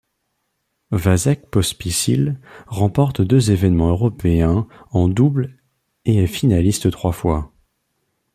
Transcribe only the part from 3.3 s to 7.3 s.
événements européens en double et est finaliste trois